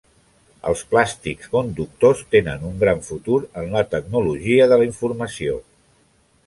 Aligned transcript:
Els 0.69 0.79
plàstics 0.93 1.51
conductors 1.51 2.23
tenen 2.37 2.65
un 2.71 2.81
gran 2.85 3.05
futur 3.11 3.39
en 3.65 3.71
la 3.77 3.85
tecnologia 3.95 4.69
de 4.73 4.81
la 4.83 4.91
informació. 4.93 5.63